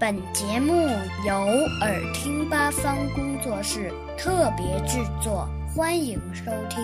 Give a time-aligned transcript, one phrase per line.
[0.00, 0.88] 本节目
[1.26, 1.34] 由
[1.82, 6.82] 耳听八方工作室特别制作，欢迎收听。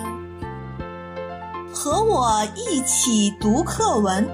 [1.73, 4.29] 和我一起读课文，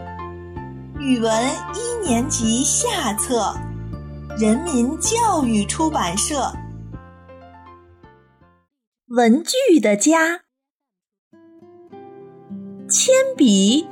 [0.98, 1.32] 语文
[1.76, 3.54] 一年级下册，
[4.36, 6.52] 人民教育出版社。
[9.06, 10.40] 文具的家，
[12.88, 13.86] 铅笔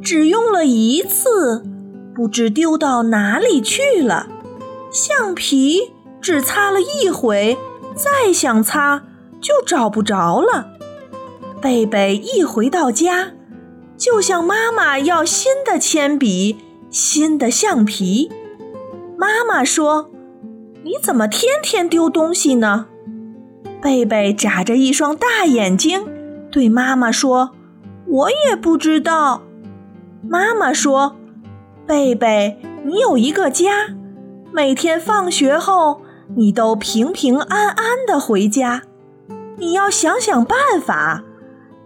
[0.00, 1.66] 只用了一次，
[2.14, 4.34] 不知丢到哪里去了。
[4.90, 7.58] 橡皮只擦了一回，
[7.94, 9.04] 再想擦
[9.40, 10.68] 就找不着了。
[11.60, 13.32] 贝贝一回到家，
[13.96, 16.58] 就向妈妈要新的铅笔、
[16.90, 18.30] 新的橡皮。
[19.18, 20.10] 妈妈说
[20.84, 22.86] ：“你怎么天天丢东西呢？”
[23.82, 26.06] 贝贝眨着一双大眼睛，
[26.50, 27.52] 对妈妈说
[28.06, 29.42] ：“我也不知道。”
[30.28, 31.16] 妈妈说
[31.86, 33.88] ：“贝贝，你有一个家。”
[34.56, 36.00] 每天放学后，
[36.34, 38.84] 你都平平安安的回家。
[39.58, 41.24] 你要想想办法，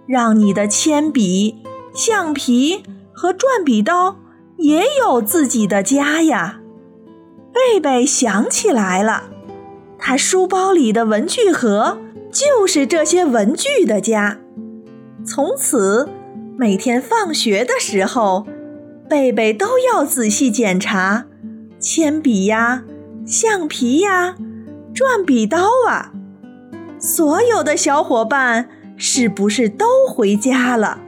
[0.06, 4.18] 让你的铅笔、橡皮和转笔刀
[4.56, 6.60] 也有自己的家呀。
[7.52, 9.24] 贝贝想起来了，
[9.98, 11.98] 他书包里的文具盒
[12.30, 14.38] 就是这些文具的家。
[15.26, 16.08] 从此，
[16.56, 18.46] 每天放学的时候，
[19.08, 21.26] 贝贝都要仔细检查。
[21.80, 22.84] 铅笔呀，
[23.24, 24.36] 橡皮呀，
[24.94, 26.12] 转笔刀啊，
[26.98, 31.00] 所有的小伙伴是不是都回家了？